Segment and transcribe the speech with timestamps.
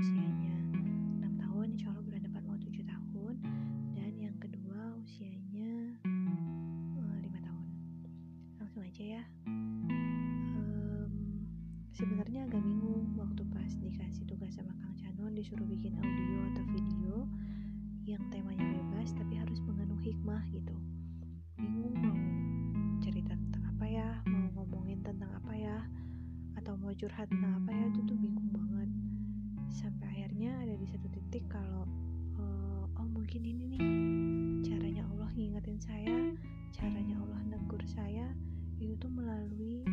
[0.00, 0.56] usianya.
[1.20, 3.34] 6 tahun insya Allah bulan depan mau 7 tahun.
[3.92, 5.92] Dan yang kedua usianya
[6.96, 7.68] uh, 5 tahun.
[8.56, 9.22] Langsung aja ya.
[10.56, 11.12] Um,
[11.92, 17.28] sebenarnya agak bingung waktu pas dikasih tugas sama Kang Canon disuruh bikin audio atau video
[18.08, 20.72] yang temanya bebas tapi harus mengandung hikmah gitu.
[21.60, 22.16] Bingung mau
[23.04, 25.76] cerita tentang apa ya mau ngomongin tentang apa ya
[26.56, 28.88] atau mau curhat tentang apa ya itu tuh bingung banget
[29.70, 31.86] sampai akhirnya ada di satu titik kalau
[32.42, 33.82] uh, oh mungkin ini nih
[34.66, 36.34] caranya Allah ngingetin saya
[36.74, 38.34] caranya Allah negur saya
[38.82, 39.86] itu tuh melalui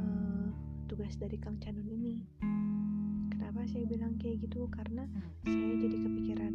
[0.00, 0.50] uh,
[0.90, 2.24] tugas dari Kang Canun ini.
[3.28, 4.64] Kenapa saya bilang kayak gitu?
[4.72, 5.04] Karena
[5.44, 6.54] saya jadi kepikiran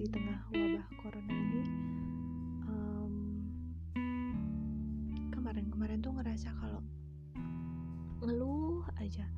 [0.00, 1.62] di tengah wabah corona ini.
[2.64, 3.14] Um,
[5.36, 6.80] kemarin-kemarin tuh ngerasa kalau
[8.24, 9.28] ngeluh aja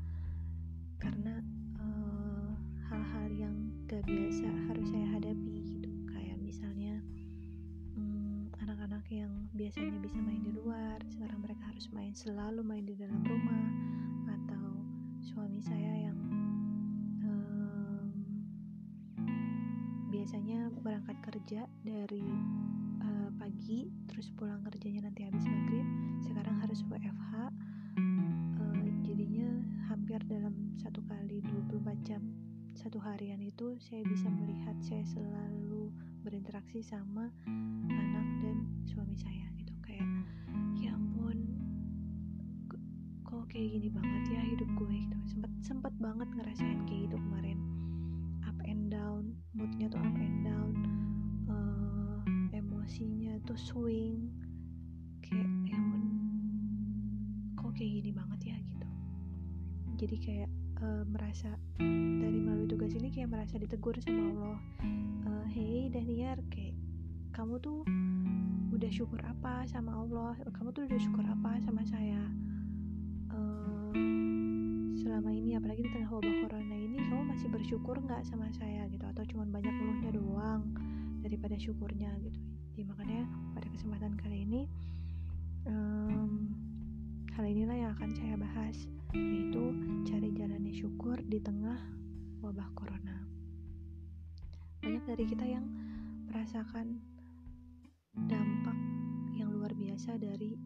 [9.65, 13.65] biasanya bisa main di luar sekarang mereka harus main selalu main di dalam rumah
[14.37, 14.77] atau
[15.25, 16.19] suami saya yang
[17.25, 18.13] um,
[20.13, 22.29] biasanya berangkat kerja dari
[23.09, 25.89] uh, pagi terus pulang kerjanya nanti habis maghrib
[26.21, 27.33] sekarang harus WFH
[28.61, 29.49] uh, jadinya
[29.89, 31.41] hampir dalam satu kali
[31.73, 32.21] 24 jam
[32.77, 35.89] satu harian itu saya bisa melihat saya selalu
[36.21, 37.33] berinteraksi sama
[37.89, 39.54] anak dan suami saya
[43.45, 45.17] kok kayak gini banget ya hidup gue gitu.
[45.29, 47.61] Sempet sempet banget ngerasain kayak gitu kemarin.
[48.49, 50.73] Up and down moodnya tuh up and down
[51.53, 52.25] uh,
[52.57, 54.33] emosinya tuh swing
[55.21, 56.03] kayak ya ampun
[57.53, 58.87] kok kayak gini banget ya gitu.
[60.01, 60.51] Jadi kayak
[60.81, 61.53] uh, merasa
[62.17, 64.61] dari melalui tugas ini kayak merasa ditegur sama Allah.
[65.29, 66.81] Uh, hey Daniar kayak
[67.37, 67.85] kamu tuh
[68.73, 70.33] udah syukur apa sama Allah?
[70.49, 72.25] Kamu tuh udah syukur apa sama saya
[74.99, 79.05] selama ini apalagi di tengah wabah corona ini kamu masih bersyukur nggak sama saya gitu?
[79.07, 80.63] Atau cuman banyak ngeluhnya doang
[81.23, 82.41] daripada syukurnya gitu?
[82.75, 83.23] Jadi makanya
[83.55, 84.63] pada kesempatan kali ini
[85.71, 86.51] um,
[87.35, 88.77] hal inilah yang akan saya bahas
[89.15, 89.71] yaitu
[90.11, 91.79] cari jalannya syukur di tengah
[92.43, 93.23] wabah corona.
[94.83, 95.65] Banyak dari kita yang
[96.27, 96.99] merasakan
[98.15, 98.79] dampak
[99.35, 100.59] yang luar biasa dari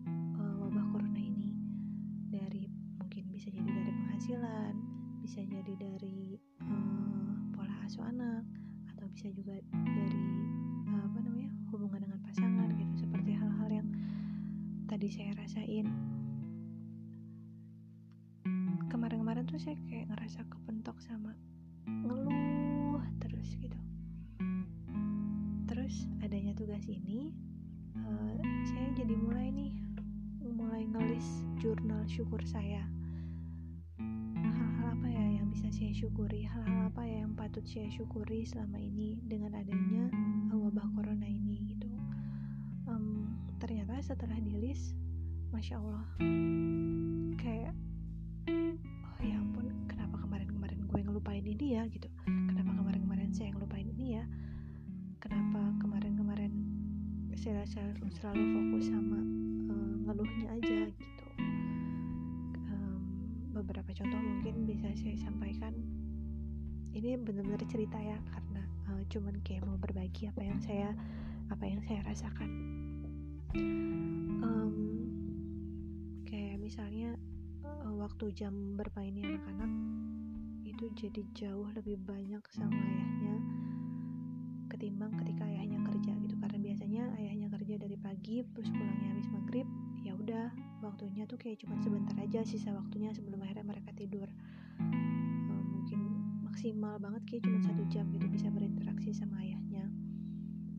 [4.28, 4.76] penghasilan.
[5.24, 8.44] Bisa jadi dari uh, pola asuh anak
[8.92, 10.20] atau bisa juga dari
[10.84, 13.08] uh, apa namanya hubungan dengan pasangan gitu.
[13.08, 13.88] Seperti hal-hal yang
[14.84, 15.88] tadi saya rasain.
[18.92, 21.32] Kemarin-kemarin tuh saya kayak ngerasa kepentok sama
[21.88, 23.80] ngeluh terus gitu.
[25.72, 27.32] Terus adanya tugas ini
[27.96, 28.36] uh,
[28.68, 29.72] saya jadi mulai nih
[30.44, 32.84] mulai ngelis jurnal syukur saya
[33.98, 36.46] hal-hal apa ya yang bisa saya syukuri?
[36.46, 40.06] Hal-hal apa ya yang patut saya syukuri selama ini dengan adanya
[40.54, 41.90] wabah corona ini gitu?
[42.86, 44.94] Um, ternyata setelah di list
[45.50, 46.04] masya allah
[47.40, 47.72] kayak
[48.46, 51.82] oh ya ampun kenapa kemarin-kemarin gue ngelupain ini ya?
[51.90, 52.06] Gitu.
[52.26, 54.24] Kenapa kemarin-kemarin saya ngelupain ini ya?
[55.18, 56.52] Kenapa kemarin-kemarin
[57.34, 59.18] saya selalu, selalu fokus sama
[59.74, 60.78] uh, ngeluhnya aja?
[60.94, 61.17] Gitu
[63.58, 65.74] beberapa contoh mungkin bisa saya sampaikan.
[66.94, 70.94] Ini benar-benar cerita ya karena uh, cuman kayak mau berbagi apa yang saya
[71.50, 72.50] apa yang saya rasakan.
[74.38, 74.74] Um,
[76.22, 77.18] kayak misalnya
[77.66, 79.72] uh, waktu jam bermainnya anak-anak
[80.62, 83.36] itu jadi jauh lebih banyak sama ayahnya
[84.70, 86.34] ketimbang ketika ayahnya kerja gitu.
[86.38, 89.66] Karena biasanya ayahnya kerja dari pagi terus pulangnya habis maghrib
[90.08, 90.48] ya udah
[90.80, 94.24] waktunya tuh kayak cuma sebentar aja sisa waktunya sebelum akhirnya mereka tidur.
[94.80, 96.00] Uh, mungkin
[96.48, 99.84] maksimal banget kayak cuma satu jam gitu bisa berinteraksi sama ayahnya.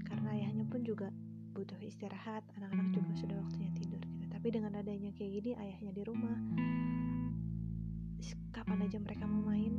[0.01, 1.13] Karena ayahnya pun juga
[1.53, 4.25] butuh istirahat anak-anak juga sudah waktunya tidur gitu.
[4.33, 6.37] Tapi dengan adanya kayak gini ayahnya di rumah.
[8.49, 9.77] Kapan aja mereka mau main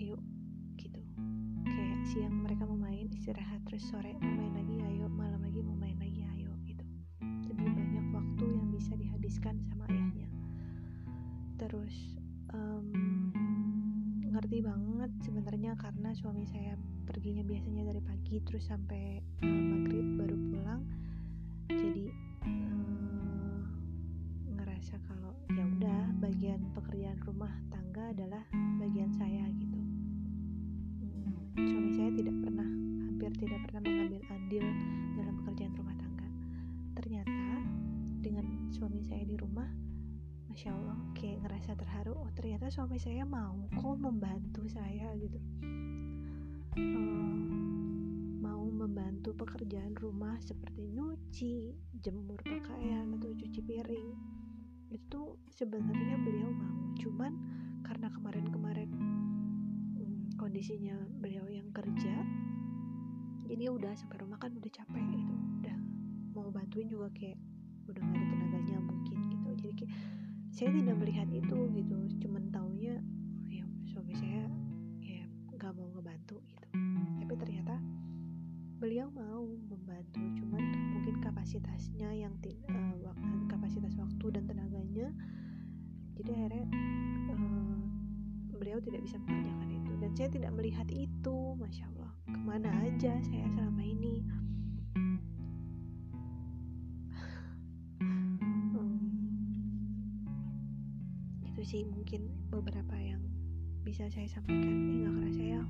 [0.00, 0.16] ayo
[0.80, 1.00] gitu.
[1.68, 4.93] Kayak siang mereka mau main istirahat terus sore mau main lagi ayo
[9.34, 10.28] dihabiskan sama ayahnya.
[11.58, 11.94] Terus
[12.54, 12.86] um,
[14.30, 20.36] ngerti banget sebenarnya karena suami saya perginya biasanya dari pagi terus sampai uh, maghrib baru
[20.38, 20.82] pulang.
[21.66, 22.14] Jadi
[22.46, 23.62] uh,
[24.54, 28.46] ngerasa kalau ya udah bagian pekerjaan rumah tangga adalah
[41.64, 45.40] merasa terharu oh ternyata suami saya mau kok membantu saya gitu.
[46.76, 47.40] Uh,
[48.36, 51.72] mau membantu pekerjaan rumah seperti nyuci
[52.04, 54.12] jemur pakaian atau cuci piring.
[54.92, 56.92] Itu sebenarnya beliau mau.
[57.00, 57.32] Cuman
[57.80, 58.90] karena kemarin-kemarin
[59.96, 62.28] hmm, kondisinya beliau yang kerja
[63.48, 65.32] jadi udah sampai rumah kan udah capek gitu
[65.64, 65.76] udah
[66.36, 67.40] mau bantuin juga kayak
[67.88, 69.48] udah gak ada tenaganya mungkin gitu.
[69.64, 69.92] Jadi kayak
[70.54, 73.02] saya tidak melihat itu gitu cuman taunya
[73.50, 74.46] ya suami saya
[75.02, 76.68] ya nggak mau ngebantu gitu.
[77.18, 77.74] Tapi ternyata
[78.78, 80.62] beliau mau membantu cuman
[80.94, 82.38] mungkin kapasitasnya yang
[82.70, 85.10] uh, kapasitas waktu dan tenaganya.
[86.14, 86.64] Jadi akhirnya
[87.34, 87.82] uh,
[88.54, 89.92] beliau tidak bisa mengerjakan itu.
[89.98, 92.14] Dan saya tidak melihat itu masya allah.
[92.30, 94.22] Ke mana aja saya selama ini
[101.64, 103.24] sih mungkin beberapa yang
[103.88, 104.68] bisa saya sampaikan.
[104.68, 105.60] Ini nggak kerasa ya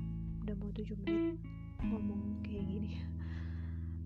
[0.43, 1.39] udah mau 7 menit
[1.79, 2.99] ngomong kayak gini.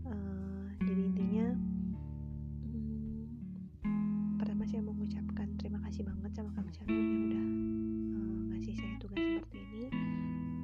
[0.06, 1.48] Uh, jadi intinya
[2.70, 3.26] hmm,
[4.38, 7.46] pertama saya mau mengucapkan terima kasih banget sama Kang Shanun yang udah
[8.22, 9.86] uh, ngasih saya tugas seperti ini.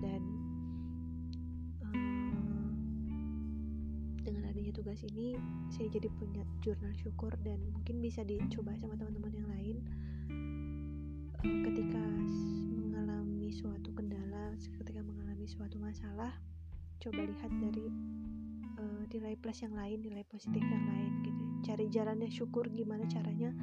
[0.06, 0.22] Dan
[1.90, 2.72] uh,
[4.22, 5.42] dengan adanya tugas ini
[5.74, 9.78] saya jadi punya jurnal syukur dan mungkin bisa dicoba sama teman-teman yang lain
[11.46, 12.02] ketika
[12.74, 16.34] mengalami suatu kendala, ketika mengalami suatu masalah,
[16.98, 17.86] coba lihat dari
[18.82, 21.44] uh, nilai plus yang lain, nilai positif yang lain gitu.
[21.66, 23.54] Cari jalannya syukur gimana caranya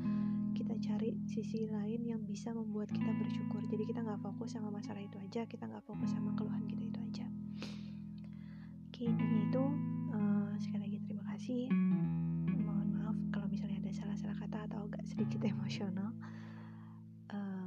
[0.53, 3.65] kita cari sisi lain yang bisa membuat kita bersyukur.
[3.67, 6.99] Jadi kita nggak fokus sama masalah itu aja, kita nggak fokus sama keluhan kita itu
[7.03, 7.27] aja.
[8.91, 9.65] Oke intinya itu
[10.15, 11.67] uh, sekali lagi terima kasih.
[12.63, 16.15] Mohon maaf kalau misalnya ada salah-salah kata atau agak sedikit emosional.
[17.33, 17.62] Assalamualaikum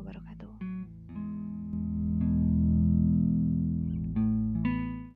[0.00, 0.39] wabarakatuh.